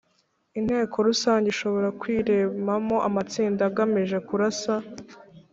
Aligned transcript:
Inteko 0.59 0.95
rusange 1.07 1.47
ishobora 1.53 1.87
kwiremamo 1.99 2.95
amatsinda 3.07 3.61
agamije 3.69 4.17
kurasa 4.27 4.73